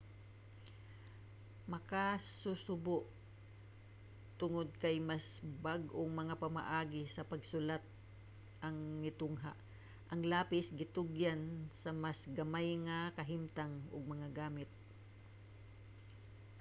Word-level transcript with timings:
makasusubo 1.73 2.95
tungod 4.39 4.67
naay 4.81 4.97
mas 5.11 5.25
bag-ong 5.65 6.11
mga 6.21 6.35
pamaagi 6.43 7.03
sa 7.15 7.27
pagsulat 7.31 7.83
ang 8.65 8.77
nitungha 9.03 9.53
ang 10.11 10.21
lapis 10.31 10.67
gitugyan 10.79 11.41
sa 11.81 11.89
mas 12.03 12.19
gamay 12.39 12.69
nga 12.85 12.99
kahimtang 13.17 13.73
ug 13.93 14.11
mga 14.13 14.27
gamit 14.39 14.69